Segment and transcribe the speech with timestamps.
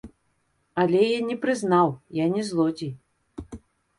[0.83, 1.87] Але я не прызнаў,
[2.19, 2.91] я не злодзей.